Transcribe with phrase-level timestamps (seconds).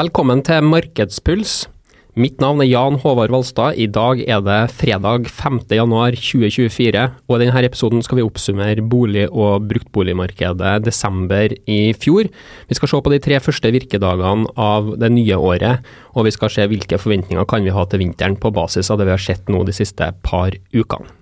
[0.00, 1.66] Velkommen til Markedspuls.
[2.16, 3.76] Mitt navn er Jan Håvard Valstad.
[3.76, 9.66] I dag er det fredag 5.1.2024, og i denne episoden skal vi oppsummere bolig- og
[9.68, 12.30] bruktboligmarkedet desember i fjor.
[12.70, 16.54] Vi skal se på de tre første virkedagene av det nye året, og vi skal
[16.54, 19.52] se hvilke forventninger kan vi ha til vinteren på basis av det vi har sett
[19.52, 21.12] nå de siste par ukene.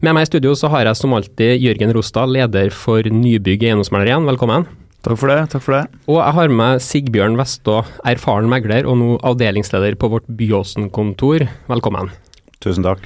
[0.00, 4.14] Med meg i studio så har jeg som alltid Jørgen Rostad, leder for Nybygg eiendomsmegler
[4.14, 4.32] igjen.
[4.32, 4.64] Velkommen.
[5.04, 5.40] Takk for det.
[5.52, 5.82] takk for det.
[6.08, 11.44] Og jeg har med Sigbjørn Vestå, erfaren megler og nå avdelingsleder på vårt Byåsen-kontor.
[11.68, 12.08] Velkommen.
[12.64, 13.04] Tusen takk.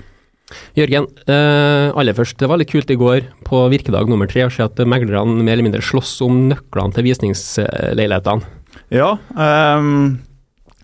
[0.78, 4.52] Jørgen, eh, aller først, det var litt kult i går på virkedag nummer tre å
[4.52, 8.46] se at meglerne mer eller mindre slåss om nøklene til visningsleilighetene.
[8.94, 10.20] Ja, um,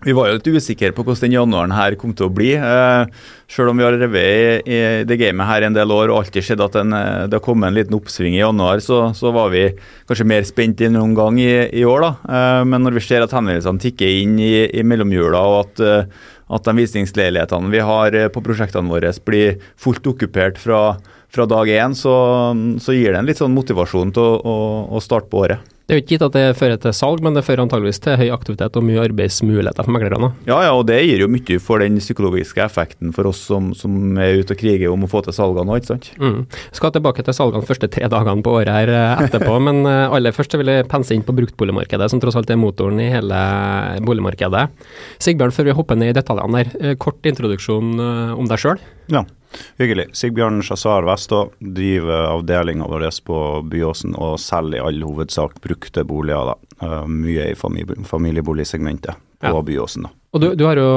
[0.03, 2.51] vi var jo litt usikre på hvordan den januaren her kom til å bli.
[2.59, 3.07] Uh,
[3.49, 6.61] selv om vi har revet i, det gamet her en del år og alltid sett
[6.61, 9.67] at en, eh, det har kommet en liten oppsving i januar, så, så var vi
[10.09, 12.05] kanskje mer spent enn noen gang i, i år.
[12.05, 12.11] da.
[12.27, 15.83] Uh, men når vi ser at henvendelsene tikker inn i, i mellomjula, og at,
[16.57, 20.81] at de visningsleilighetene vi har på prosjektene våre blir fullt okkupert fra,
[21.33, 22.17] fra dag én, så,
[22.81, 24.57] så, gir det en litt sånn motivasjon til å, å,
[24.97, 25.74] å starte på året.
[25.85, 28.15] Det er jo ikke gitt at det fører til salg, men det fører antageligvis til
[28.17, 30.31] høy aktivitet og mye arbeidsmuligheter for meglerne.
[30.47, 34.17] Ja, ja, og det gir jo mye for den psykologiske effekten for oss som, som
[34.17, 36.09] er ute og kriger om å få til salgene ikke sant.
[36.17, 36.41] Mm.
[36.73, 40.33] Skal tilbake til salgene første tre dagene på året her eh, etterpå, men eh, aller
[40.33, 43.45] først vil jeg pense inn på bruktboligmarkedet, som tross alt er motoren i hele
[44.09, 44.65] boligmarkedet.
[45.21, 47.93] Sigbjørn, før vi hopper ned i detaljene eh, kort introduksjon
[48.33, 48.81] om deg sjøl.
[49.13, 49.21] Ja,
[49.81, 50.09] hyggelig.
[50.17, 53.39] Sigbjørn Shazar Vestå driver avdelinga vår på
[53.71, 56.53] Byåsen og selger i all hovedsak brukte boliger.
[56.53, 56.59] da.
[56.83, 59.61] Uh, mye i familieboligsegmentet på ja.
[59.61, 60.07] Byåsen.
[60.07, 60.13] da.
[60.35, 60.87] Og du, du, har jo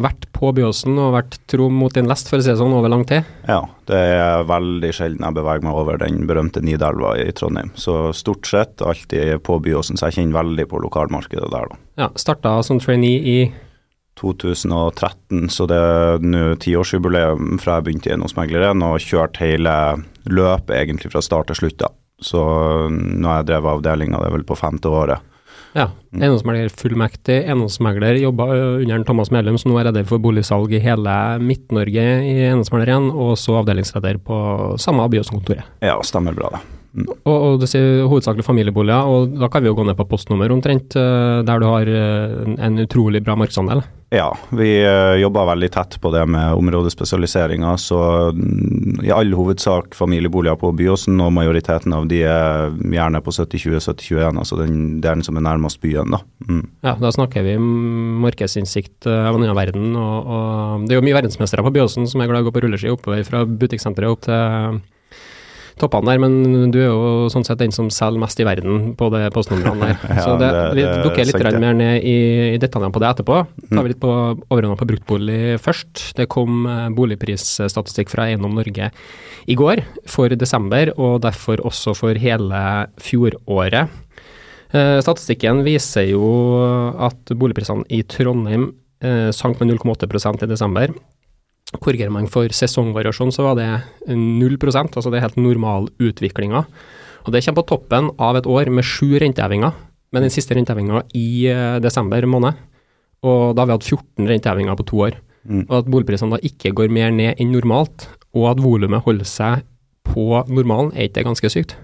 [0.00, 2.88] vært på Byåsen og vært tro mot din lest, for å si det sånn, over
[2.88, 3.26] lang tid?
[3.44, 3.58] Ja,
[3.90, 7.74] det er veldig sjelden jeg beveger meg over den berømte Nidelva i Trondheim.
[7.76, 11.80] Så stort sett alltid på Byåsen, så jeg kjenner veldig på lokalmarkedet der, da.
[12.00, 13.36] Ja, Starta som trainee i
[14.24, 19.74] 2013, så det er nå tiårsjubileum fra jeg begynte i Eiendomsmegleren og kjørt hele
[20.30, 21.78] løpet egentlig fra start til slutt.
[21.84, 21.92] da.
[22.24, 22.40] Så
[22.88, 25.30] nå har jeg drevet avdelinga, det er vel på femte året.
[25.74, 25.88] Ja.
[26.14, 27.40] Eiendomsmegler fullmektig.
[27.42, 28.46] Eiendomsmegler jobba
[28.78, 33.34] under Thomas Medlem, som nå er redd for boligsalg i hele Midt-Norge i Eiendomsmegler og
[33.40, 34.38] så avdelingsleder på
[34.78, 35.66] samme Byåsen-kontoret.
[35.82, 36.62] Ja, stemmer bra det.
[36.94, 37.08] Mm.
[37.26, 40.52] Og, og du sier hovedsakelig familieboliger, og da kan vi jo gå ned på postnummer
[40.54, 43.82] omtrent, der du har en utrolig bra markedsandel?
[44.14, 47.72] Ja, vi uh, jobber veldig tett på det med områdespesialiseringa.
[47.80, 47.98] Så
[48.36, 54.38] mm, i all hovedsak familieboliger på Byåsen, og majoriteten av de er gjerne på 70-20-70-21,
[54.44, 56.14] altså den delen som er nærmest byen.
[56.14, 56.22] Da.
[56.46, 56.62] Mm.
[56.86, 59.90] Ja, da snakker vi markedsinnsikt av en annen verden.
[59.98, 62.54] Og, og, det er jo mye verdensmestere på Byåsen som er glad i å gå
[62.54, 64.82] på rulleski oppover fra butikksenteret opp til
[65.80, 69.08] toppene der, men du er jo sånn sett den som selger mest i verden på
[69.14, 69.96] det postnumrene der.
[70.10, 72.16] ja, så det, vi dukker litt sant, mer ned i,
[72.54, 73.40] i, detaljene på det etterpå.
[73.72, 76.04] Tar vi litt på overordna på bruktbolig først.
[76.18, 78.92] Det kom eh, boligprisstatistikk fra Eiendom Norge
[79.50, 82.62] i går for desember, og derfor også for hele
[83.02, 84.00] fjoråret.
[84.74, 86.24] Eh, statistikken viser jo
[87.02, 88.70] at boligprisene i Trondheim
[89.04, 90.94] eh, sank med 0,8% i desember.
[91.72, 93.68] Korrigerer man for sesongvariasjon, så var det
[94.10, 96.62] 0% altså det er helt normalutviklinga.
[97.24, 99.72] Og det kommer på toppen av et år med sju rentehevinger,
[100.14, 102.60] med den siste rentehevinga i eh, desember måned.
[103.24, 105.16] Og da har vi hatt 14 rentehevinger på to år.
[105.48, 105.64] Mm.
[105.64, 109.64] Og at boligprisene da ikke går mer ned enn normalt, og at volumet holder seg
[110.04, 111.76] på normalen, er ikke det ganske sykt?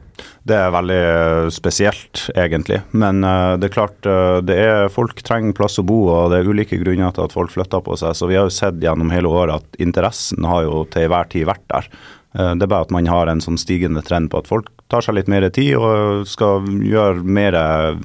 [0.47, 2.81] Det er veldig eh, spesielt, egentlig.
[2.97, 6.41] Men uh, det er klart, uh, det er, folk trenger plass å bo, og det
[6.41, 8.17] er ulike grunner til at folk flytter på seg.
[8.17, 11.49] Så vi har jo sett gjennom hele året at interessen har jo til enhver tid
[11.51, 11.91] vært der.
[12.31, 15.17] Det er bare at man har en sånn stigende trend på at folk tar seg
[15.17, 17.57] litt mer tid og skal gjøre mer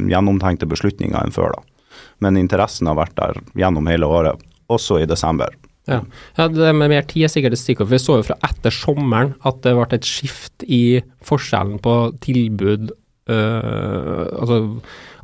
[0.02, 1.54] gjennomtenkte beslutninger enn før.
[1.54, 2.02] da.
[2.26, 5.54] Men interessen har vært der gjennom hele året, også i desember.
[5.86, 6.02] Ja.
[6.38, 7.92] ja, Det med mer tid er sikkert et stikkord.
[7.92, 11.96] Vi så jo fra etter sommeren at det ble et skift i forskjellen på
[12.26, 12.90] tilbud
[13.30, 14.60] øh, Altså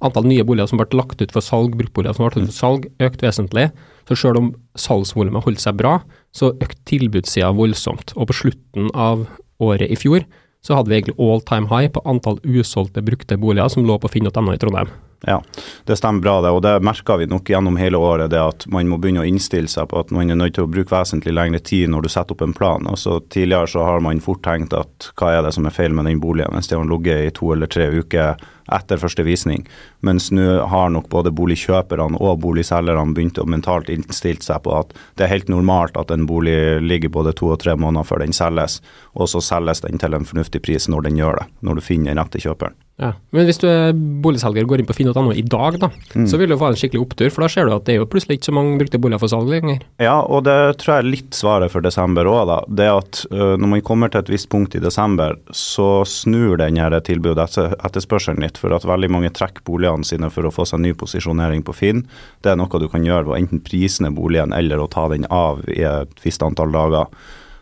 [0.02, 2.60] antall nye boliger som ble lagt ut for salg, bruktboliger som ble lagt ut for
[2.60, 3.68] salg, økte vesentlig.
[4.10, 6.00] Så selv om salgsvolumet holdt seg bra,
[6.34, 8.16] så økte tilbudssida voldsomt.
[8.18, 9.28] Og på slutten av
[9.62, 10.26] året i fjor
[10.66, 14.10] så hadde vi egentlig all time high på antall usolgte brukte boliger som lå på
[14.14, 14.90] finn.no i Trondheim.
[15.28, 15.44] Ja,
[15.86, 18.32] det stemmer bra det, og det merker vi nok gjennom hele året.
[18.34, 20.72] det At man må begynne å innstille seg på at man er nødt til å
[20.72, 22.88] bruke vesentlig lengre tid når du setter opp en plan.
[22.90, 26.10] Altså Tidligere så har man fort tenkt at hva er det som er feil med
[26.10, 28.42] den boligen, mens det har ligget i to eller tre uker
[28.72, 29.66] etter første visning.
[30.06, 34.96] Mens nå har nok både boligkjøperne og boligselgerne begynt å mentalt innstille seg på at
[35.20, 38.34] det er helt normalt at en bolig ligger både to og tre måneder før den
[38.34, 38.80] selges,
[39.14, 42.14] og så selges den til en fornuftig pris når den gjør det, når du finner
[42.14, 42.78] den rette kjøperen.
[43.02, 43.16] Ja.
[43.34, 46.28] Men hvis du er boligselger, går inn på finn.no finn.no i dag, da, Mm.
[46.28, 47.30] så vil du få en skikkelig opptur.
[47.32, 49.28] For da ser du at det er jo plutselig ikke så mange brukte boliger for
[49.32, 49.80] salg lenger.
[50.00, 52.60] Ja, og det tror jeg er litt svaret for desember òg, da.
[52.68, 56.78] Det at uh, når man kommer til et visst punkt i desember, så snur den
[56.78, 58.58] her tilbudet etter, etterspørselen litt.
[58.58, 62.06] For at veldig mange trekker boligene sine for å få seg ny posisjonering på Finn.
[62.44, 65.26] Det er noe du kan gjøre ved å enten prise boligen eller å ta den
[65.30, 67.08] av i et visst antall dager.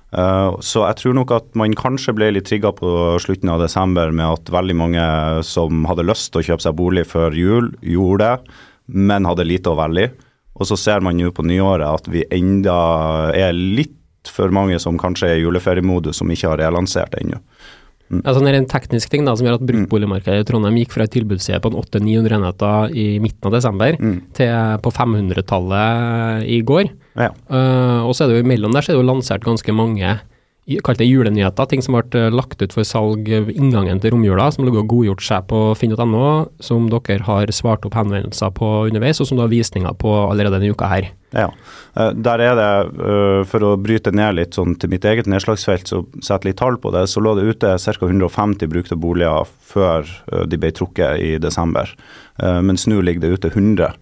[0.10, 2.90] Uh, så jeg tror nok at man kanskje ble litt trigga på
[3.22, 5.04] slutten av desember med at veldig mange
[5.46, 8.58] som hadde lyst til å kjøpe seg bolig før jul, gjorde det,
[8.98, 10.12] men hadde lite å velge i.
[10.60, 12.80] Og så ser man nå på nyåret at vi enda
[13.38, 13.96] er litt
[14.28, 17.40] for mange som kanskje er i juleferiemodus, som ikke har relansert ennå.
[18.26, 21.06] Altså, det er en teknisk ting da, som gjør at bruktboligmarkedet i Trondheim gikk fra
[21.06, 24.16] et tilbudsside på en 800-900 enheter i midten av desember Mm.
[24.34, 26.90] til på 500-tallet i går.
[27.20, 27.30] Ja.
[27.52, 30.20] Uh, og så er det jo imellom der så er det jo lansert ganske mange
[30.86, 34.52] kalt det julenyheter, ting som ble eh, lagt ut for salg ved inngangen til romjula,
[34.54, 39.30] som har godgjort seg på finn.no, som dere har svart opp henvendelser på underveis, og
[39.30, 41.10] som du har visninger på allerede denne uka her.
[41.34, 41.48] Ja.
[41.96, 42.70] Eh, Der er det,
[43.02, 46.78] eh, for å bryte ned litt sånn til mitt eget nedslagsfelt, så sette litt tall
[46.78, 48.06] på det, så lå det ute ca.
[48.06, 51.90] 150 brukte boliger før eh, de ble trukket i desember.
[52.42, 53.94] Eh, Mens nå ligger det ute 100.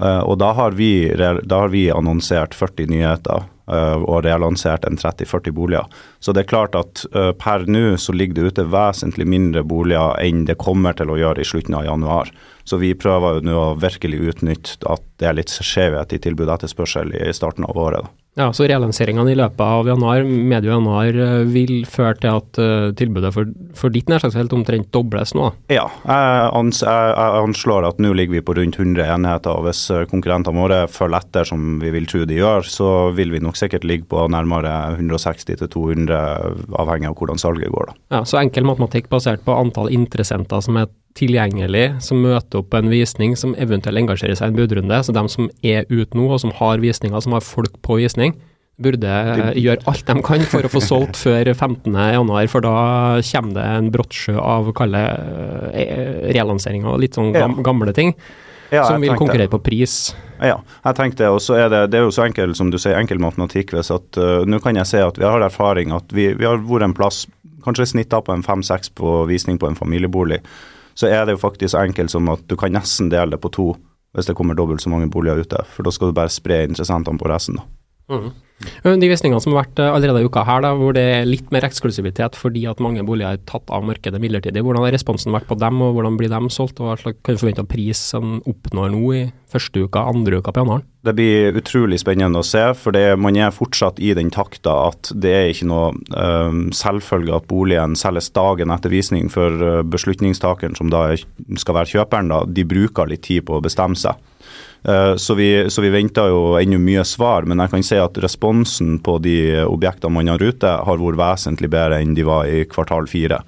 [0.00, 4.98] Eh, Og da har vi, da har vi annonsert 40 nyheter eh, og relansert en
[5.00, 5.86] 30-40 boliger.
[6.20, 10.18] Så det er klart at eh, per nå så ligger det ute vesentlig mindre boliger
[10.20, 12.32] enn det kommer til å gjøre i slutten av januar.
[12.64, 16.48] Så vi prøver jo nå å virkelig utnytte at det er litt skjevhet i tilbud
[16.48, 18.06] og etterspørsel i starten av året.
[18.06, 18.24] da.
[18.34, 22.88] Ja, så relanseringene i løpet av januar, medio januar, eh, vil føre til at uh,
[22.98, 25.52] tilbudet for, for ditt nærsaksfelt omtrent dobles nå.
[25.70, 29.54] Ja, jeg, ans jeg, jeg anslår at nå ligger vi på rundt 100 enheter.
[29.54, 33.30] og Hvis eh, konkurrentene våre følger etter som vi vil tro de gjør, så vil
[33.36, 36.18] vi nok sikkert ligge på nærmere 160-200,
[36.82, 37.92] avhengig av hvordan salget går.
[37.92, 37.98] da.
[38.18, 42.80] Ja, så enkel matematikk basert på antall interessenter som er tilgjengelig, som møter opp på
[42.80, 44.98] en visning, som eventuelt engasjerer seg i en budrunde.
[45.06, 48.34] Så de som er ute nå, og som har visninger, som har folk på visning,
[48.82, 49.10] burde
[49.54, 52.78] gjøre alt de kan for å få solgt før 15.1, for da
[53.28, 55.02] kommer det en brottsjø av kalle
[55.70, 58.14] eh, relanseringer og litt sånn gam, gamle ting,
[58.72, 60.16] Ja, som vil konkurrere på pris.
[60.42, 62.98] Ja, jeg tenkte og så er det, det er jo så enkel som du sier,
[62.98, 63.76] enkel matematikk.
[63.76, 66.58] hvis at uh, Nå kan jeg se at vi har erfaring at vi, vi har
[66.58, 67.28] vært en plass,
[67.62, 70.42] kanskje snitta på en fem-seks på visning på en familiebolig.
[70.94, 73.72] Så er det jo faktisk enkelt som at du kan nesten dele det på to
[74.14, 75.58] hvis det kommer dobbelt så mange boliger ute.
[75.74, 77.58] For da skal du bare spre interessentene på resten.
[77.58, 77.66] da.
[78.84, 81.50] De visningene som har vært eh, allerede i uka her, da, hvor det er litt
[81.52, 85.48] mer eksklusivitet fordi at mange boliger er tatt av markedet midlertidig, hvordan har responsen vært
[85.48, 86.80] på dem, og hvordan blir de solgt?
[86.80, 90.40] og Hva slags kan du forvente av pris som oppnår nå i første uka, andre
[90.40, 90.84] uka på januar?
[91.04, 95.10] Det blir utrolig spennende å se, for det, man er fortsatt i den takta at
[95.12, 100.78] det er ikke noe um, selvfølge at boligen selges dagen etter visning, for uh, beslutningstakeren,
[100.78, 101.10] som da
[101.60, 104.16] skal være kjøperen, da, de bruker litt tid på å bestemme seg.
[104.84, 108.18] Uh, så, vi, så vi venter jo ennå mye svar, men jeg kan si at
[108.20, 112.66] responsen på de objektene man har ute, har vært vesentlig bedre enn de var i
[112.68, 113.40] kvartal fire.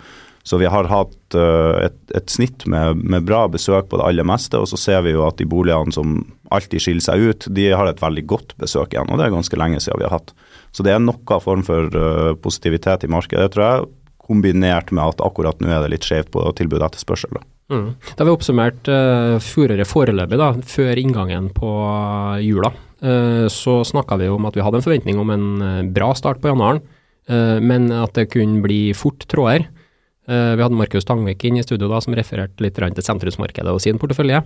[0.46, 4.26] Så vi har hatt uh, et, et snitt med, med bra besøk på det aller
[4.28, 6.20] meste, og så ser vi jo at de boligene som
[6.54, 9.58] alltid skiller seg ut, de har et veldig godt besøk igjen, og det er ganske
[9.58, 10.32] lenge siden vi har hatt.
[10.70, 13.90] Så det er noen form for uh, positivitet i markedet, tror jeg,
[14.26, 17.36] kombinert med at akkurat nå er det litt skjevt på tilbud og etterspørsel.
[17.36, 17.44] da.
[17.66, 17.86] Mm.
[18.14, 21.70] Da har vi oppsummert uh, fjoråret foreløpig, da, før inngangen på
[22.44, 22.70] jula.
[23.02, 26.40] Uh, så snakka vi om at vi hadde en forventning om en uh, bra start
[26.42, 26.80] på januaren,
[27.28, 29.68] uh, men at det kunne bli fort tråder.
[30.26, 33.94] Vi hadde Markus Tangvik inn i studio da, som refererte litt til sentrumsmarkedet og sin
[34.02, 34.40] portefølje.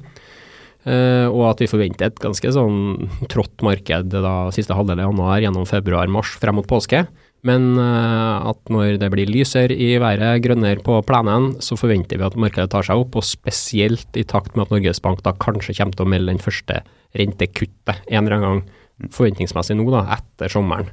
[0.85, 5.65] Og at vi forventer et ganske sånn trått marked da siste halvdel av januar gjennom
[5.65, 7.07] februar-mars frem mot påske.
[7.47, 12.27] Men uh, at når det blir lysere i været, grønnere på plenen, så forventer vi
[12.27, 15.77] at markedet tar seg opp, og spesielt i takt med at Norges Bank da kanskje
[15.79, 16.83] kommer til å melde den første
[17.17, 20.93] rentekuttet en eller annen gang forventningsmessig nå, da, etter sommeren.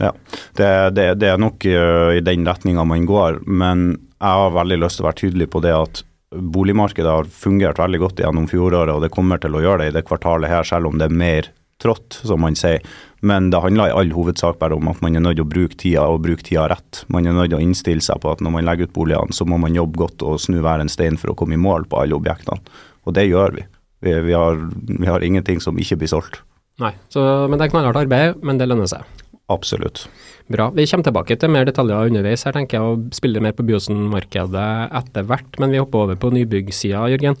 [0.00, 0.12] Ja,
[0.56, 3.90] det, det, det er nok uh, i den retninga man går, men
[4.22, 8.00] jeg har veldig lyst til å være tydelig på det at boligmarkedet har fungert veldig
[8.00, 10.88] godt gjennom fjoråret, og det kommer til å gjøre det i det kvartalet her, selv
[10.88, 11.50] om det er mer
[11.82, 12.80] trått, som man sier.
[13.22, 15.78] Men det handler i all hovedsak bare om at man er nødt til å bruke
[15.78, 17.04] tida, og bruke tida rett.
[17.12, 19.46] Man er nødt til å innstille seg på at når man legger ut boligene, så
[19.46, 22.02] må man jobbe godt og snu hver en stein for å komme i mål på
[22.02, 22.58] alle objektene.
[23.06, 23.66] Og det gjør vi.
[24.02, 26.40] Vi, vi, har, vi har ingenting som ikke blir solgt.
[26.82, 29.06] Nei, så, men det er knallhardt arbeid, men det lønner seg.
[29.52, 30.06] Absolutt.
[30.50, 30.70] Bra.
[30.74, 34.70] Vi kommer tilbake til mer detaljer underveis her, tenker jeg, og spiller mer på Biosen-markedet
[34.98, 35.60] etter hvert.
[35.62, 37.38] Men vi hopper over på nybyggsida, Jørgen.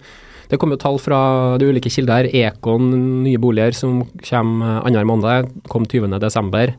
[0.52, 1.18] Det kommer jo tall fra
[1.56, 2.26] de ulike kilder.
[2.28, 2.90] Ekon
[3.24, 6.74] nye boliger som kommer annenhver måned, kom 20.12.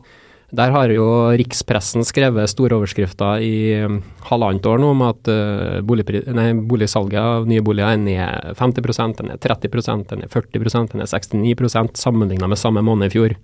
[0.54, 5.80] Der har jo rikspressen skrevet store overskrifter i um, halvannet år nå om at uh,
[6.36, 9.72] nei, boligsalget av nye boliger er ned 50 den er 30
[10.12, 13.34] den er 40 den er 69% sammenlignet med samme måned i fjor.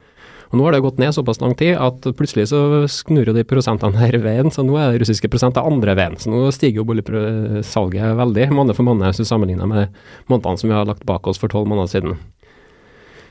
[0.50, 3.46] Og Nå har det gått ned såpass lang tid at plutselig så snur jo de
[3.46, 6.18] prosentene her veien, så nå er det russiske prosenter andre veien.
[6.18, 9.94] Så nå stiger jo boligsalget veldig, måned for måned, hvis du sammenligner med
[10.30, 12.18] månedene som vi har lagt bak oss for tolv måneder siden.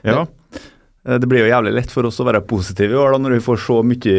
[0.07, 0.21] Ja.
[0.21, 0.38] Eh,
[1.00, 3.44] Det blir jo jævlig lett for oss å være positive i år da, når vi
[3.46, 4.15] får så mye,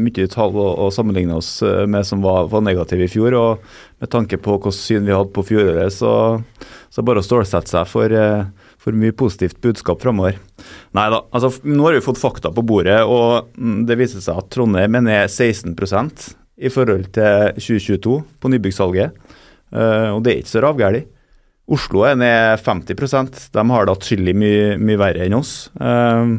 [0.00, 3.36] mye tall å, å sammenligne oss eh, med som var, var negative i fjor.
[3.36, 6.12] og Med tanke på hvilket syn vi hadde på fjoråret, så,
[6.88, 10.40] så bare å stålsette seg for, eh, for mye positivt budskap framover.
[10.96, 14.40] Nei da, altså nå har vi fått fakta på bordet, og mm, det viser seg
[14.40, 19.36] at Trondheim er ned 16% i forhold til 2022 på nybyggsalget.
[19.76, 21.04] Eh, og det er ikke så ravgæli.
[21.68, 25.68] Oslo er ned 50% De har det atskillig mye, mye verre enn oss.
[25.76, 26.38] Eh,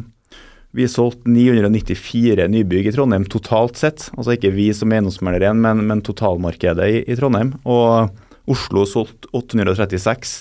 [0.70, 4.06] vi solgte 994 nybygg i Trondheim totalt sett.
[4.16, 7.56] Altså ikke vi som eiendomsmelder igjen, men, men totalmarkedet i, i Trondheim.
[7.66, 8.10] Og
[8.50, 10.34] Oslo solgte 836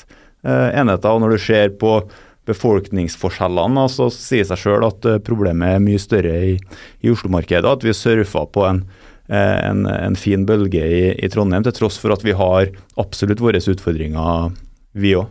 [0.46, 1.10] eh, enheter.
[1.10, 1.98] Og når du ser på
[2.50, 6.56] befolkningsforskjellene, så sier det seg sjøl at eh, problemet er mye større i,
[7.02, 7.66] i Oslo-markedet.
[7.66, 8.84] At vi surfer på en,
[9.30, 12.70] eh, en, en fin bølge i, i Trondheim, til tross for at vi har
[13.02, 14.54] absolutt våre utfordringer,
[14.94, 15.28] vi òg.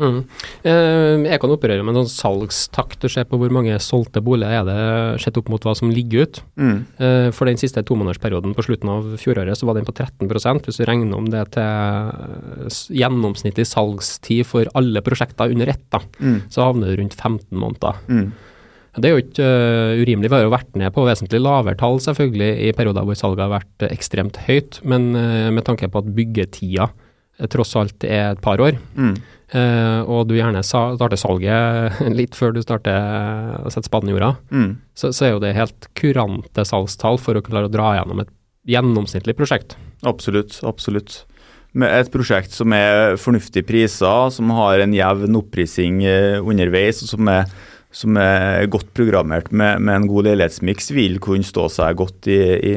[0.00, 0.20] Mm.
[0.64, 2.14] Eh, jeg kan operere med en sånn
[2.48, 3.04] salgstakt.
[3.04, 6.24] og se på hvor mange solgte boliger er det sett opp mot hva som ligger
[6.24, 6.40] ut.
[6.56, 6.76] Mm.
[6.98, 10.78] Eh, For den siste tomånedersperioden på slutten av fjoråret så var den på 13% Hvis
[10.80, 16.42] du regner om det til eh, gjennomsnittlig salgstid for alle prosjekter under ett, da, Mm.
[16.48, 17.94] så havner du rundt 15 måneder.
[18.08, 18.32] Mm.
[18.96, 20.28] Det er jo ikke uh, urimelig.
[20.30, 23.52] Vi har jo vært ned på vesentlig lavere tall selvfølgelig i perioder hvor salget har
[23.60, 26.88] vært ekstremt høyt, men uh, med tanke på at byggetida
[27.48, 29.14] tross alt er et par år, Mm.
[29.54, 34.36] eh, og du gjerne starter salget litt før du starter å sette spaden i jorda,
[34.52, 34.76] Mm.
[34.94, 38.28] så, så er jo det helt kurante salgstall for å klare å dra gjennom et
[38.68, 39.76] gjennomsnittlig prosjekt.
[40.04, 41.24] Absolutt, absolutt.
[41.72, 47.08] Med et prosjekt som er fornuftig priser, som har en jevn opprising eh, underveis, og
[47.12, 47.44] som er,
[47.94, 52.40] som er godt programmert med, med en god leilighetsmiks, vil kunne stå seg godt i,
[52.72, 52.74] i,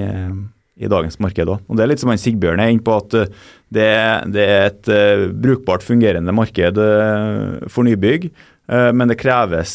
[0.82, 1.62] i dagens marked òg.
[1.68, 3.36] Og det er litt som han Sigbjørn er inne på, at eh,
[3.74, 3.92] det,
[4.34, 8.32] det er et uh, brukbart fungerende marked uh, for nybygg.
[8.74, 9.74] Men det kreves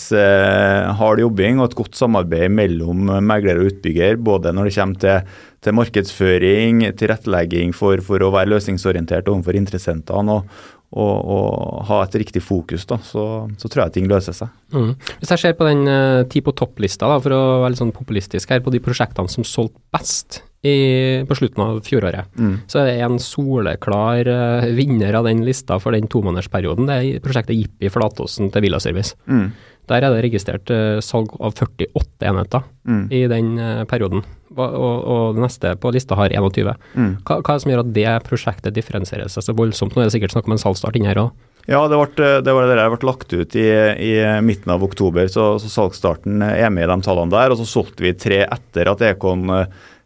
[0.96, 5.34] hard jobbing og et godt samarbeid mellom megler og utbygger, både når det kommer til,
[5.60, 10.56] til markedsføring, tilrettelegging for, for å være løsningsorientert overfor interessentene og,
[10.96, 13.28] og, og ha et riktig fokus, da, så,
[13.60, 14.56] så tror jeg ting løser seg.
[14.72, 14.94] Mm.
[15.20, 15.84] Hvis jeg ser på den
[16.32, 19.84] ti på topp-lista, for å være litt sånn populistisk her, på de prosjektene som solgte
[19.92, 22.56] best i, på slutten av fjoråret, Mm.
[22.66, 26.88] så er det en soleklar uh, vinner av den lista for den tomånedersperioden.
[26.88, 29.14] Det er prosjektet Jippi Flatåsen til Villaservice.
[29.30, 29.52] Mm.
[29.88, 33.02] Der er det registrert uh, salg av 48 enheter Mm.
[33.12, 34.22] i den uh, perioden,
[34.56, 36.70] Og, og, og det neste på lista har 21.
[36.96, 37.10] Mm.
[37.22, 39.92] Hva, hva er det som gjør at det prosjektet differensierer seg så voldsomt?
[39.94, 41.30] Nå er det sikkert snakk om en salgsstart inni her òg.
[41.68, 43.66] Ja, det, ble, det var det der ble lagt ut i,
[44.00, 47.52] i midten av oktober, så, så salgsstarten er med i de tallene der.
[47.52, 49.44] Og så solgte vi tre etter at Ekon,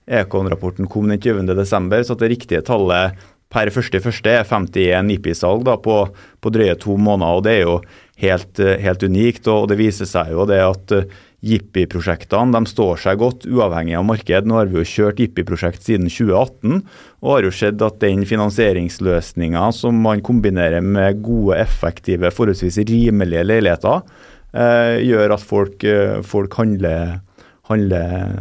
[0.07, 1.55] Ekon-rapporten kom den 20.
[1.55, 3.19] desember, så at det riktige tallet
[3.53, 4.09] per 1.1.
[4.31, 5.99] er 51 NIPI-salg på,
[6.41, 7.37] på drøye to måneder.
[7.37, 7.77] og Det er jo
[8.23, 9.49] helt, helt unikt.
[9.51, 14.47] og Det viser seg jo det at eh, Jippi-prosjektene står seg godt uavhengig av marked.
[14.47, 16.85] Nå har vi jo kjørt Jippi-prosjekt siden 2018,
[17.23, 23.43] og har jo sett at den finansieringsløsninga som man kombinerer med gode, effektive, forholdsvis rimelige
[23.49, 24.07] leiligheter,
[24.55, 27.21] eh, gjør at folk, eh, folk handler,
[27.71, 28.39] handler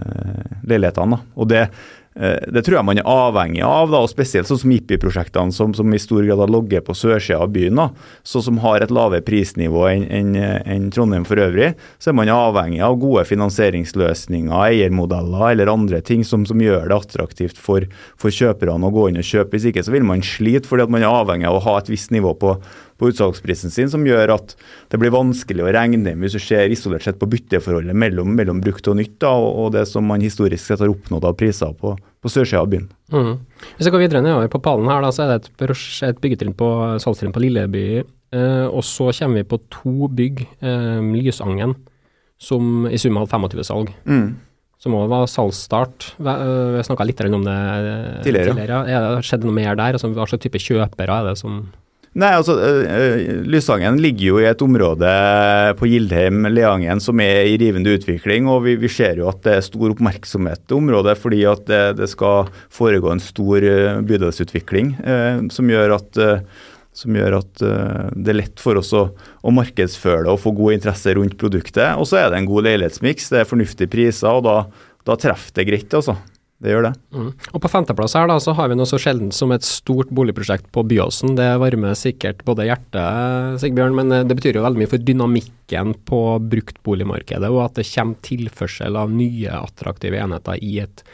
[0.67, 1.17] leilighetene.
[1.17, 1.19] da.
[1.35, 1.61] Og det,
[2.15, 5.75] eh, det tror jeg man er avhengig av, da, og spesielt sånn som Jippi-prosjektene, som,
[5.77, 7.89] som i stor grad har ligget på sørsida av byen, da,
[8.23, 10.35] så som har et lavere prisnivå enn en,
[10.65, 16.25] en Trondheim for øvrig, så er man avhengig av gode finansieringsløsninger, eiermodeller eller andre ting
[16.27, 17.85] som, som gjør det attraktivt for,
[18.17, 19.55] for kjøperne å gå inn og kjøpe.
[19.55, 21.91] Hvis ikke så vil man slite, fordi at man er avhengig av å ha et
[21.93, 22.57] visst nivå på,
[23.01, 24.53] på utsalgsprisen sin, som gjør at
[24.93, 28.88] det blir vanskelig å regne hvis du ser isolert sett på bytteforholdet mellom, mellom brukt
[28.91, 31.96] og nytt, da, og, og det som man historisk sett har oppnådd av priser på,
[31.98, 32.88] på sørsida av byen.
[33.10, 33.34] Mm.
[33.75, 35.81] Hvis jeg går videre nedover på pallen her, da, så er det et,
[36.12, 36.70] et byggetrinn på
[37.01, 37.86] salgstrinn på Lilleby.
[38.31, 41.75] Eh, og så kommer vi på to bygg, eh, Lysangen,
[42.39, 43.91] som i sum hadde 25 salg.
[44.81, 46.15] Som òg var salgsstart.
[46.17, 47.58] Vi uh, snakka litt om det
[48.25, 48.55] tidligere.
[48.55, 48.98] Tidligere, ja.
[48.98, 49.93] Er det skjedd noe mer der?
[49.93, 51.60] Altså, hva slags type kjøpere er det som
[52.12, 55.12] Nei, altså, øh, øh, Lysangen ligger jo i et område
[55.80, 58.50] på Gildheim, Leangen, som er i rivende utvikling.
[58.51, 61.80] og Vi, vi ser jo at det er stor oppmerksomhet til området, fordi at det,
[62.01, 64.98] det skal foregå en stor øh, bydelsutvikling.
[65.08, 66.20] eh, som gjør at,
[66.91, 69.06] som gjør at det er lett for oss å,
[69.39, 71.96] å, markedsføre det og få god interesse rundt produktet.
[71.96, 74.58] Og så er det en god leilighetsmiks, det er fornuftige priser, og da,
[75.08, 75.96] da treffer det greit.
[75.96, 76.20] altså.
[76.62, 76.91] Det gjør det.
[77.18, 77.30] Mm.
[77.56, 80.68] Og På femteplass her da, så har vi noe så sjeldent som et stort boligprosjekt
[80.75, 81.34] på Byåsen.
[81.39, 85.96] Det varmer sikkert både hjertet, Sigbjørn, men eh, det betyr jo veldig mye for dynamikken
[86.06, 86.22] på
[86.53, 91.06] bruktboligmarkedet, og at det kommer tilførsel av nye attraktive enheter i et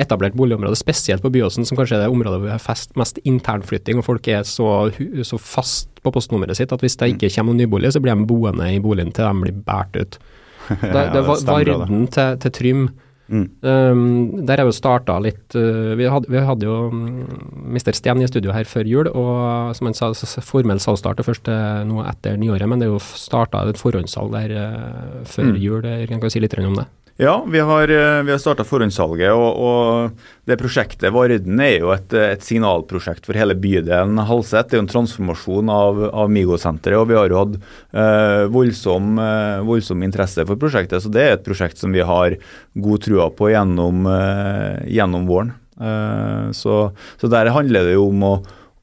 [0.00, 3.20] etablert boligområde, spesielt på Byåsen, som kanskje er det området hvor vi har fest, mest
[3.28, 4.88] internflytting, og folk er så,
[5.22, 8.26] så, fast på postnummeret sitt at hvis det ikke kommer noen nybolig, så blir de
[8.28, 10.18] boende i boligen til de blir båret ut.
[10.80, 12.84] Det, det var varden til, til Trym.
[13.24, 13.44] Mm.
[13.64, 14.00] Um,
[14.44, 17.94] der er jo starta litt uh, vi, hadde, vi, hadde, jo um, mm, Mr.
[17.96, 20.10] Sten i studio her før jul, og som han sa,
[20.44, 24.34] formell salgsstart er først noe nå etter nyåret, men det er jo starta et forhåndssalg
[24.36, 25.62] der uh, før mm.
[25.62, 25.88] jul.
[26.10, 26.88] Kan du si litt om det?
[27.16, 29.30] Ja, vi har, eh, vi har starta forhåndssalget.
[29.30, 34.66] Og, og, det prosjektet Varden er jo et, et, signalprosjekt for hele bydelen Halset.
[34.66, 36.98] Det er jo en transformasjon av, av Migo-senteret.
[36.98, 41.04] Og vi har jo hatt eh, voldsom, eh, voldsom, interesse for prosjektet.
[41.04, 42.34] Så det er et prosjekt som vi har
[42.74, 45.54] god trua på gjennom, eh, gjennom våren.
[45.78, 46.80] Eh, så,
[47.20, 48.34] så, der handler det jo om å,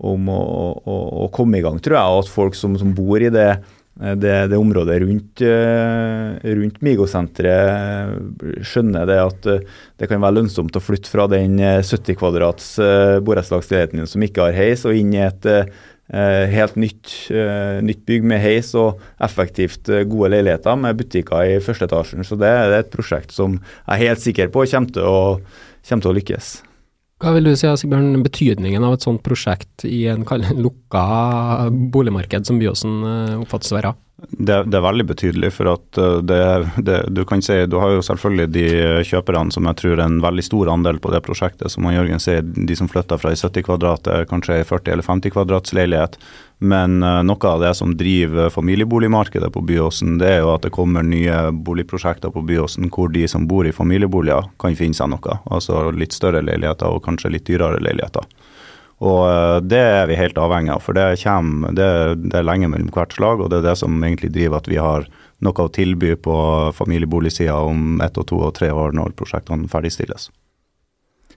[0.08, 0.42] om å,
[0.80, 0.98] å,
[1.28, 2.16] å komme i gang, tror jeg.
[2.16, 6.80] Og at folk som, som bor i det Eh, det, det, området rundt, eh, rundt
[6.82, 9.64] Migo-senteret skjønner det at eh,
[10.02, 12.72] det kan være lønnsomt å flytte fra den 70 kvadrats
[13.22, 15.46] borettslagsleiligheten som ikke har heis, og inn i et
[16.12, 17.14] helt nytt,
[17.86, 22.26] nytt, bygg med heis og effektivt gode leiligheter med butikker i første etasjen.
[22.28, 25.24] Så det, det er et prosjekt som jeg er helt sikker på kommer til å,
[25.86, 26.52] kommer til å lykkes.
[27.22, 30.26] Hva vil du si Sigbjørn, betydningen av et sånt prosjekt i en
[30.66, 31.04] lukka
[31.94, 33.94] boligmarked som Byåsen eh, oppfattes å være?
[34.30, 35.50] Det, det, er veldig betydelig.
[35.56, 36.42] for at eh, det,
[36.78, 38.66] det, Du kan si, du har jo selvfølgelig de
[39.08, 41.72] kjøperne som jeg tror er en veldig stor andel på det prosjektet.
[41.74, 45.34] Som Jørgen sier, de som flytter fra ei 70 kvadrat, kanskje ei 40 eller 50
[45.34, 46.20] kvadrats leilighet.
[46.62, 50.74] Men uh, noe av det som driver familieboligmarkedet på Byåsen, det er jo at det
[50.76, 55.40] kommer nye boligprosjekter på Byåsen hvor de som bor i familieboliger kan finne seg noe.
[55.50, 58.30] Altså litt større leiligheter og kanskje litt dyrere leiligheter.
[59.02, 61.90] Og uh, det er vi helt avhengig av, for det, kommer, det,
[62.28, 63.42] det er lenge mellom hvert slag.
[63.42, 65.10] Og det er det som egentlig driver at vi har
[65.42, 66.36] noe å tilby på
[66.78, 70.30] familieboligsida om ett og to og tre år når prosjektene ferdigstilles.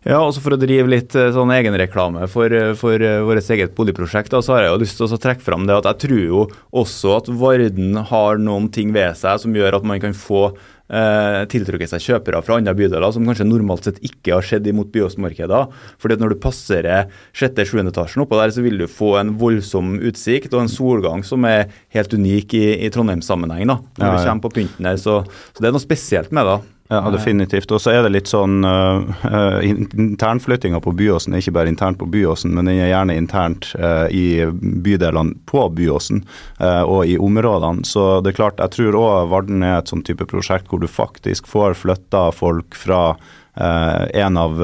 [0.05, 4.35] Ja, også For å drive litt eh, sånn egenreklame for, eh, for vårt eget boligprosjekt,
[4.35, 6.43] da, så har jeg jo lyst til å trekke fram det at jeg tror jo
[6.77, 10.51] også at Varden har noen ting ved seg som gjør at man kan få
[10.93, 14.93] uh, tiltrukket seg kjøpere fra andre bydeler som kanskje normalt sett ikke har skjedd imot
[14.95, 15.73] byåsmarkeder.
[16.03, 19.97] Fordi at når du passerer sjette-sjuende etasjen oppå der, så vil du få en voldsom
[20.05, 23.67] utsikt og en solgang som er helt unik i, i Trondheim-sammenheng.
[23.71, 24.21] da, når ja, ja.
[24.21, 25.01] du kommer på pynten her.
[25.01, 26.61] Så, så det er noe spesielt med det.
[26.89, 27.71] Ja, definitivt.
[27.73, 31.97] Og så er det litt sånn uh, uh, Internflyttinga på Byåsen er ikke bare internt
[32.01, 36.25] på Byåsen, men den er gjerne internt uh, i bydelene på Byåsen
[36.61, 37.87] og i områdene.
[37.89, 40.89] Så det er klart, jeg tror òg Varden er et sånn type prosjekt hvor du
[40.91, 43.17] faktisk får flytta folk fra
[43.55, 44.59] en av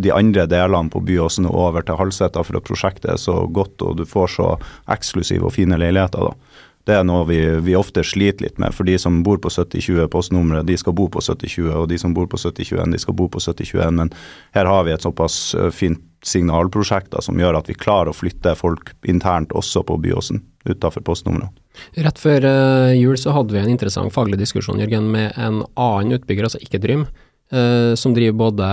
[0.00, 3.98] de andre delene på Byåsen over til Halseta for at prosjektet er så godt og
[3.98, 4.46] du får så
[4.94, 6.30] eksklusive og fine leiligheter.
[6.30, 6.54] da.
[6.84, 8.74] Det er noe vi, vi, ofte sliter litt med.
[8.76, 11.70] For de som bor på 7020 postnummeret, de skal bo på 7020.
[11.80, 13.94] Og de som bor på 7021, de skal bo på 7021.
[13.96, 14.12] Men
[14.56, 18.16] her har vi et såpass eh, fint signalprosjekt da, som gjør at vi klarer å
[18.16, 21.52] flytte folk internt også på Byåsen, utafor postnummeret.
[22.00, 26.16] Rett før uh, jul så hadde vi en interessant faglig diskusjon Jørgen, med en annen
[26.16, 27.04] utbygger, altså ikke Drym,
[27.52, 28.70] uh, som driver både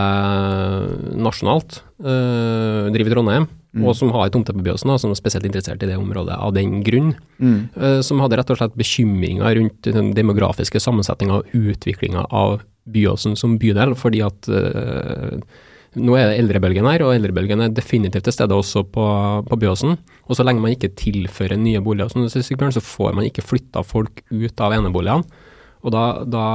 [1.20, 3.86] nasjonalt, driver Trondheim, Mm.
[3.88, 6.82] og som har tomte på Byåsen, som er spesielt interessert i det området av den
[6.84, 7.14] grunn.
[7.40, 7.70] Mm.
[7.78, 12.60] Uh, som hadde rett og slett bekymringer rundt den demografiske sammensetninga og utviklinga av
[12.92, 15.40] Byåsen som bydel, fordi at uh,
[16.02, 19.06] nå er det eldrebølgen her, og eldrebølgen er definitivt til stede også på,
[19.48, 19.96] på Byåsen.
[20.28, 24.64] Og så lenge man ikke tilfører nye boliger, så får man ikke flytta folk ut
[24.64, 25.48] av eneboligene.
[25.82, 26.46] Og da, da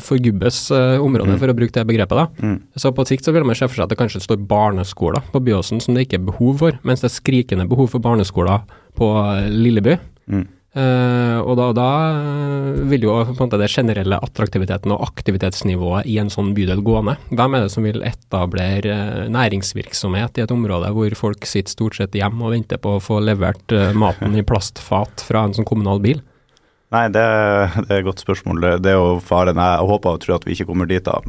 [0.00, 1.40] forgubbes uh, området, mm.
[1.42, 2.16] for å bruke det begrepet.
[2.16, 2.28] da.
[2.40, 2.56] Mm.
[2.80, 5.42] Så på sikt så vil man se for seg at det kanskje står barneskoler på
[5.44, 8.64] Byåsen som det ikke er behov for, mens det er skrikende behov for barneskoler
[8.96, 9.12] på
[9.52, 9.98] Lilleby.
[10.32, 10.48] Mm.
[10.72, 11.86] Uh, og da, da,
[12.88, 17.02] vil jo på en måte det generelle attraktiviteten og aktivitetsnivået i en sånn bydel gå
[17.04, 17.20] ned.
[17.36, 22.16] Hvem er det som vil etablere næringsvirksomhet i et område hvor folk sitter stort sett
[22.16, 26.24] hjemme og venter på å få levert maten i plastfat fra en sånn kommunal bil?
[26.92, 27.22] Nei, det,
[27.86, 28.60] det, er et godt spørsmål.
[28.84, 29.56] Det, er jo faren.
[29.56, 31.06] Jeg håper og tror at vi ikke kommer dit.
[31.06, 31.20] da.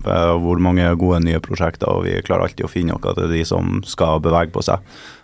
[0.44, 3.78] Hvor mange gode nye prosjekter, og vi klarer alltid å finne noe til de som
[3.88, 4.84] skal bevege på seg.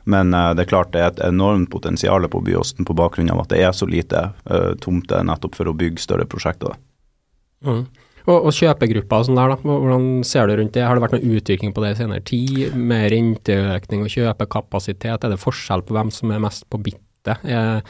[0.10, 3.44] Men uh, det er klart det er et enormt potensial på Byåsen på bakgrunn av
[3.44, 6.78] at det er så lite uh, tomter nettopp for å bygge større prosjekter.
[7.68, 7.84] Mm.
[8.30, 9.60] Og, og kjøpegrupper og sånn der, da.
[9.66, 10.86] Hvordan ser du rundt det?
[10.88, 12.78] Har det vært noen utvikling på det i senere tid?
[12.80, 15.20] Med renteøkning og kjøpekapasitet?
[15.20, 17.44] Er det forskjell på hvem som er mest på bittet?
[17.44, 17.84] Er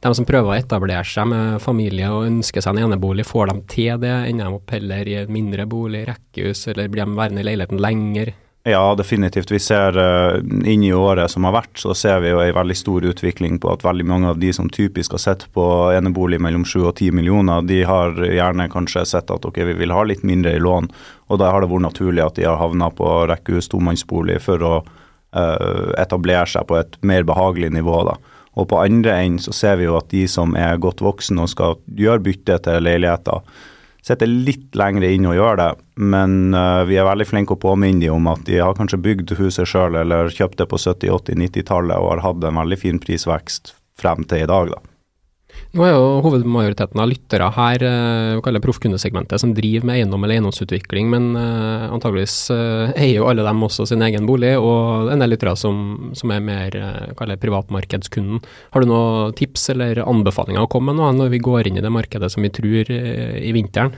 [0.00, 3.56] de som prøver å etablere seg med familie og ønsker seg en enebolig, får de
[3.68, 4.14] til det?
[4.30, 7.82] Ender de opp heller i et mindre bolig, rekkehus, eller blir de værende i leiligheten
[7.82, 8.32] lenger?
[8.68, 9.50] Ja, definitivt.
[9.50, 10.36] Vi ser uh,
[10.68, 13.70] inn i året som har vært, så ser vi jo en veldig stor utvikling på
[13.72, 15.64] at veldig mange av de som typisk har sett på
[15.96, 19.96] enebolig mellom 7 og 10 millioner, de har gjerne kanskje sett at ok, vi vil
[19.96, 20.90] ha litt mindre i lån.
[21.32, 24.74] Og da har det vært naturlig at de har havna på rekkehus tomannsbolig for å
[24.84, 28.02] uh, etablere seg på et mer behagelig nivå.
[28.12, 28.18] da.
[28.58, 31.52] Og på andre enden så ser vi jo at de som er godt voksne og
[31.52, 33.44] skal gjøre bytte til leiligheter,
[34.02, 38.00] sitter litt lenger inn og gjør det, men uh, vi er veldig flinke å påminne
[38.00, 41.42] dem om at de har kanskje bygd huset sjøl eller kjøpt det på 70-, 80-,
[41.44, 44.72] 90-tallet og har hatt en veldig fin prisvekst frem til i dag.
[44.72, 44.80] da.
[45.70, 50.24] Nå er jo hovedmajoriteten av lyttere her eh, vi kaller proffkundesegmentet som driver med eiendom
[50.26, 55.12] eller eiendomsutvikling, men uh, antageligvis uh, eier jo alle dem også sin egen bolig, og
[55.14, 58.42] en del lyttere som, som er mer uh, privatmarkedskunden.
[58.74, 61.86] Har du noen tips eller anbefalinger å komme med nå når vi går inn i
[61.86, 63.94] det markedet som vi tror i vinteren?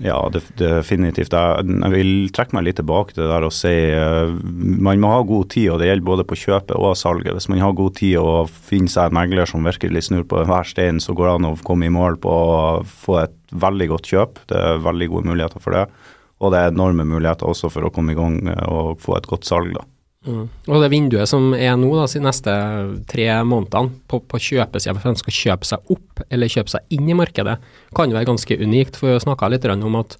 [0.00, 1.34] Ja, definitivt.
[1.34, 5.20] Jeg vil trekke meg litt tilbake til det der og si uh, man må ha
[5.28, 7.34] god tid, og det gjelder både på kjøpet og salget.
[7.36, 10.68] Hvis man har god tid og finner seg en megler som virkelig snur på hver
[10.68, 14.12] stein, så går det an å komme i mål på å få et veldig godt
[14.14, 14.44] kjøp.
[14.48, 15.86] Det er veldig gode muligheter for det.
[16.42, 19.46] Og det er enorme muligheter også for å komme i gang og få et godt
[19.46, 19.76] salg.
[19.76, 19.84] da.
[20.22, 20.44] Mm.
[20.70, 22.54] Og det vinduet som er nå, da, de neste
[23.10, 27.10] tre månedene, på, på kjøpesida, for de skal kjøpe seg opp eller kjøpe seg inn
[27.10, 27.58] i markedet,
[27.96, 28.98] kan være ganske unikt.
[29.00, 30.16] For vi snakka litt om at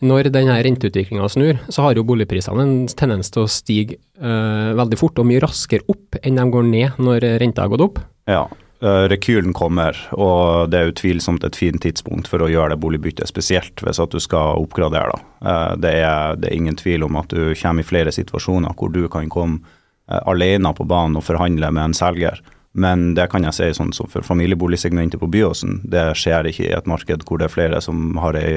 [0.00, 4.96] når denne renteutviklinga snur, så har jo boligprisene en tendens til å stige øh, veldig
[4.96, 8.00] fort og mye raskere opp enn de går ned når renta har gått opp.
[8.30, 8.46] Ja,
[8.82, 13.82] rekylen kommer, og det er utvilsomt et fint tidspunkt for å gjøre det boligbyttet, spesielt
[13.84, 15.18] hvis at du skal oppgradere.
[15.44, 18.92] Uh, det, er, det, er, ingen tvil om at du kommer i flere situasjoner hvor
[18.94, 19.60] du kan komme
[20.08, 22.40] uh, alene på banen og forhandle med en selger.
[22.72, 26.74] Men det kan jeg si sånn som for familieboligsegmentet på Byåsen, det skjer ikke i
[26.76, 28.52] et marked hvor det er flere som har, ei,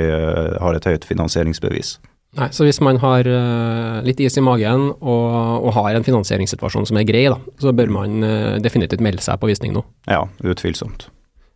[0.62, 1.96] har et høyt finansieringsbevis.
[2.34, 5.26] Nei, så hvis man har uh, litt is i magen og,
[5.60, 9.38] og, har en finansieringssituasjon som er grei, da, så bør man uh, definitivt melde seg
[9.41, 9.84] på visning nå.
[10.10, 11.12] Ja, utvilsomt.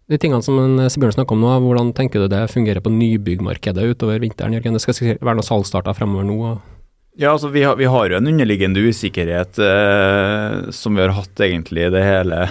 [0.07, 3.89] De tingene som eh, Sibjørn snakker om nå, hvordan tenker du det fungerer på nybyggmarkedet
[3.91, 4.55] utover vinteren?
[4.55, 4.77] Jørgen?
[4.77, 6.37] Det skal være noen salgsstarter fremover nå?
[7.17, 11.41] Ja, altså vi har, vi har, jo en underliggende usikkerhet eh, som vi har hatt
[11.43, 12.45] egentlig det hele,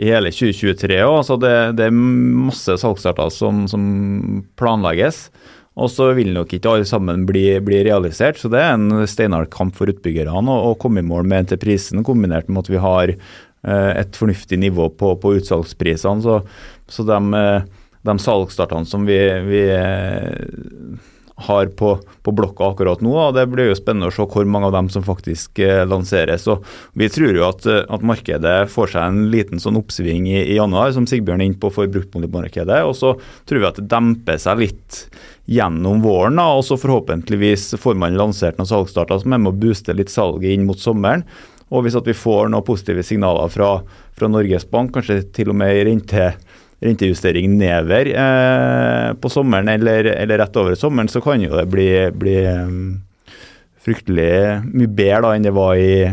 [0.00, 1.18] i hele 2023 òg.
[1.20, 3.84] Altså det, det, er masse salgsstarter som, som
[4.58, 5.28] planlegges.
[5.76, 9.50] Og så vil nok ikke alle sammen bli, bli, realisert, så det er en steinhard
[9.52, 13.90] kamp for utbyggerne å, komme i mål med entreprisen, kombinert med at vi har eh,
[13.92, 16.24] et fornuftig nivå på, på utsalgsprisene.
[16.24, 16.38] Så,
[16.88, 21.04] så de, eh, de salgsstartene som vi, vi eh,
[21.36, 21.90] har på,
[22.22, 23.12] på, blokka akkurat nå.
[23.12, 26.46] og Det blir jo spennende å se hvor mange av dem som faktisk eh, lanseres.
[26.48, 26.64] og
[26.96, 30.94] Vi tror jo at, at, markedet får seg en liten sånn oppsving i, i januar,
[30.96, 32.80] som Sigbjørn er inne på for bruktboligmarkedet.
[32.88, 33.12] Og så
[33.44, 35.02] tror vi at det demper seg litt
[35.46, 36.40] gjennom våren.
[36.40, 40.12] Da, og så forhåpentligvis får man lansert noen salgsstarter som er med å booste litt
[40.12, 41.26] salget inn mot sommeren.
[41.68, 43.80] Og hvis at vi får noen positive signaler fra,
[44.16, 46.32] fra Norges Bank, kanskje til og med rente,
[46.84, 51.88] rentejustering nedover eh, på sommeren eller, eller, rett over sommeren, så kan jo det bli,
[52.12, 52.80] bli um,
[53.86, 54.30] fryktelig
[54.72, 56.10] mye bedre da enn det var i,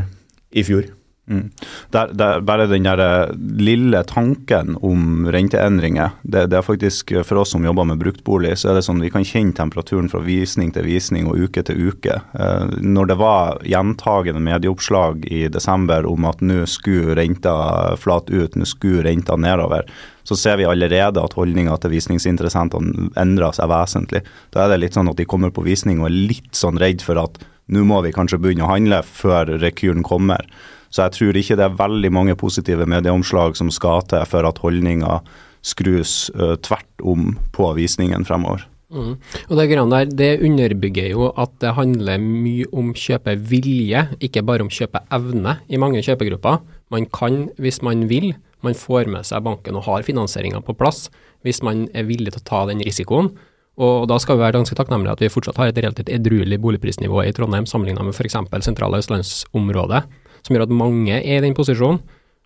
[0.55, 0.87] i fjor.
[1.29, 1.51] Mm.
[1.89, 6.17] Der, der, bare den der eh, lille tanken om renteendringer.
[6.21, 9.11] Det, det, er faktisk For oss som jobber med bruktbolig, så er det sånn vi
[9.13, 12.19] kan kjenne temperaturen fra visning til visning og uke til uke.
[12.19, 17.55] Eh, når det var gjentagende medieoppslag i desember om at nå skulle renta
[17.95, 19.87] flat ut, nå skulle renta nedover,
[20.27, 24.23] så ser vi allerede at holdninga til visningsinteressentene endrer seg vesentlig.
[24.51, 27.03] Da er det litt sånn at de kommer på visning og er litt sånn redd
[27.03, 27.39] for at
[27.71, 30.43] nå må vi kanskje begynne å handle før rekylen kommer.
[30.93, 34.61] Så jeg tror ikke det er veldig mange positive medieomslag som skal til for at
[34.61, 35.23] holdninga
[35.65, 38.67] skrus uh, tvert om på visningen fremover.
[38.93, 39.15] Mm.
[39.49, 44.69] Og Det der, det underbygger jo at det handler mye om kjøpevilje, ikke bare om
[44.69, 46.61] kjøpeevne i mange kjøpegrupper.
[46.91, 51.09] Man kan, hvis man vil, man får med seg banken og har finansieringa på plass,
[51.41, 53.33] hvis man er villig til å ta den risikoen.
[53.81, 57.23] Og da skal vi være ganske takknemlige at vi fortsatt har et relativt edruelig boligprisnivå
[57.25, 58.37] i Trondheim sammenlignet med f.eks.
[58.61, 60.03] sentrale østlandsområdet
[60.43, 62.01] som gjør at mange er i den posisjonen.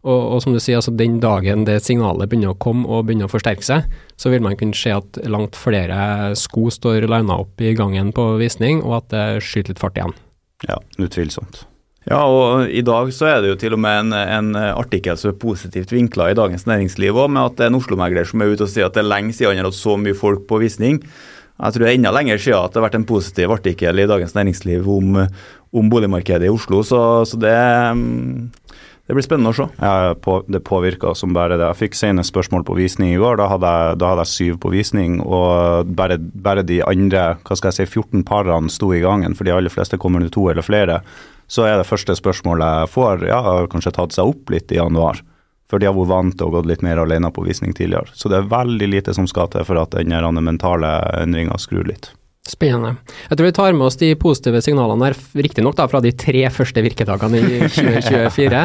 [0.07, 3.27] Og, og, som du sier, altså den dagen det signalet begynner å komme og begynner
[3.27, 7.59] å forsterke seg, så vil man kunne se at langt flere sko står lina opp
[7.59, 10.15] i gangen på visning, og at det skyter litt fart igjen.
[10.69, 11.65] Ja, utvilsomt.
[12.07, 15.33] Ja, og i dag så er det jo til og med en, en artikkel som
[15.33, 18.53] er positivt vinkla i Dagens Næringsliv òg, med at det er en Oslo-megler som er
[18.53, 20.61] ute og sier at det er lenge siden han har hatt så mye folk på
[20.61, 21.01] visning.
[21.57, 24.07] Jeg tror det er enda lenger siden at det har vært en positiv artikkel i
[24.07, 25.19] Dagens Næringsliv om,
[25.71, 27.55] om boligmarkedet i Oslo, så, så det,
[27.97, 28.49] mm,
[29.07, 29.67] det blir spennende å se.
[29.79, 30.15] Ja,
[30.51, 31.63] det påvirka som bare det.
[31.69, 33.39] Jeg fikk senest spørsmål på visning i går.
[33.39, 37.59] Da hadde jeg, da hadde jeg syv på visning, og bare, bare, de andre hva
[37.59, 40.43] skal jeg si, 14 parene sto i gangen, for de aller fleste kommer det to
[40.51, 40.99] eller flere.
[41.47, 44.81] Så er det første spørsmålet jeg får, ja, har kanskje tatt seg opp litt i
[44.81, 45.23] januar.
[45.71, 48.11] For de har vært vant til å gå litt mer alene på visning tidligere.
[48.15, 52.11] Så det er veldig lite som skal til for at den mentale endringa skrur litt.
[52.47, 52.93] Spennende.
[53.27, 56.79] Jeg tror vi tar med oss de positive signalene her, riktignok fra de tre første
[56.85, 58.61] virkedagene i 2024,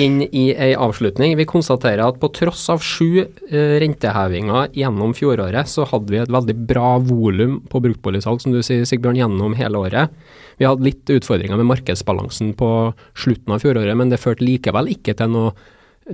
[0.00, 1.34] inn i ei avslutning.
[1.36, 6.32] Vi konstaterer at på tross av sju eh, rentehevinger gjennom fjoråret, så hadde vi et
[6.32, 10.16] veldig bra volum på bruktboligsalg, som du sier, Sigbjørn, gjennom hele året.
[10.56, 12.70] Vi hadde litt utfordringer med markedsbalansen på
[13.12, 15.52] slutten av fjoråret, men det førte likevel ikke til noe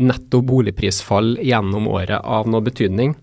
[0.02, 3.14] netto boligprisfall gjennom året av noe betydning.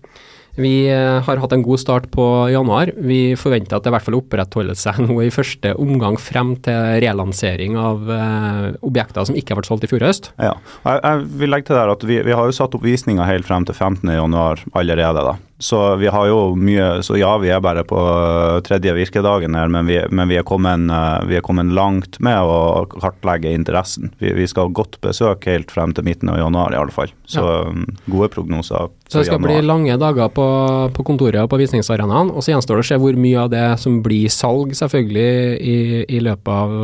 [0.58, 2.92] Vi eh, har hatt en god start på januar.
[2.96, 6.96] Vi forventer at det i hvert fall opprettholder seg nå i første omgang frem til
[7.04, 10.32] relansering av eh, objekter som ikke har vært solgt i fjor høst.
[10.40, 13.28] Ja, jeg, jeg, vil legge til der at vi, vi har jo satt opp visninger
[13.28, 15.28] helt frem til 15.1 allerede.
[15.30, 15.38] da.
[15.60, 19.68] Så vi har jo mye Så ja, vi er bare på øh, tredje virkedagen her,
[19.68, 24.08] men vi, men vi, er, kommet, øh, vi er, kommet, langt med å kartlegge interessen.
[24.18, 27.12] Vi, vi skal ha godt besøk helt frem til midten av januar i alle fall.
[27.28, 27.58] Så ja.
[27.68, 28.88] Um, gode prognoser.
[29.10, 29.52] Så det skal januar.
[29.52, 30.48] bli lange dager på,
[30.96, 32.32] på kontoret og på visningsarenaen.
[32.32, 35.78] Og så gjenstår det å se hvor mye av det som blir salg, selvfølgelig, i,
[36.08, 36.76] i løpet av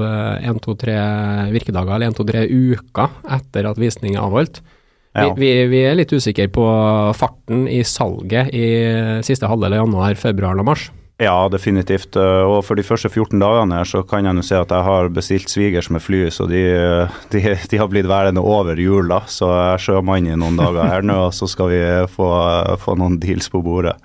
[0.45, 0.97] én, to, tre
[1.55, 4.61] virkedager eller én, to, tre uker etter at visning er avholdt.
[5.17, 5.31] Ja.
[5.33, 6.67] Vi, vi, vi, er litt usikre på
[7.17, 8.69] farten i salget i
[9.25, 10.91] siste halvdel av januar, februar og mars.
[11.17, 12.13] Ja, definitivt.
[12.21, 15.09] Og for de første 14 dagene her så kan jeg nå se at jeg har
[15.17, 16.61] bestilt svigers med fly, så de,
[17.33, 19.23] de, de har blitt værende over jul, da.
[19.25, 21.81] Så jeg er sjømann i noen dager her nå, og så skal vi
[22.13, 22.29] få,
[22.83, 23.97] få noen deals på bordet.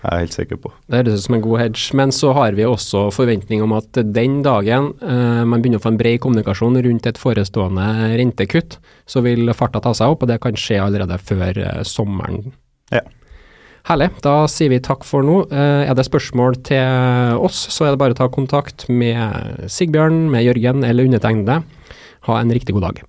[0.00, 0.70] Jeg er helt sikker på.
[0.88, 1.82] Det høres ut som en god hedge.
[1.98, 5.92] Men så har vi også forventning om at den dagen eh, man begynner å få
[5.92, 7.86] en bred kommunikasjon rundt et forestående
[8.16, 12.54] rentekutt, så vil farta ta seg opp, og det kan skje allerede før eh, sommeren.
[12.94, 13.04] Ja.
[13.90, 14.10] Herlig.
[14.24, 15.42] Da sier vi takk for nå.
[15.52, 20.30] Eh, er det spørsmål til oss, så er det bare å ta kontakt med Sigbjørn,
[20.32, 21.60] med Jørgen eller undertegnede.
[22.28, 23.04] Ha en riktig god dag.